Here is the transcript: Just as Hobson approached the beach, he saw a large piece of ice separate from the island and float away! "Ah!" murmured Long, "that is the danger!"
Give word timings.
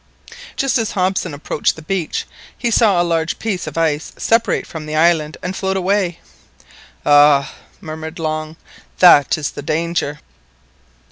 Just 0.55 0.79
as 0.79 0.93
Hobson 0.93 1.31
approached 1.31 1.75
the 1.75 1.83
beach, 1.83 2.25
he 2.57 2.71
saw 2.71 2.99
a 2.99 3.03
large 3.03 3.37
piece 3.37 3.67
of 3.67 3.77
ice 3.77 4.13
separate 4.17 4.65
from 4.65 4.87
the 4.87 4.95
island 4.95 5.37
and 5.43 5.55
float 5.55 5.77
away! 5.77 6.17
"Ah!" 7.05 7.53
murmured 7.81 8.17
Long, 8.17 8.55
"that 8.97 9.37
is 9.37 9.51
the 9.51 9.61
danger!" 9.61 10.17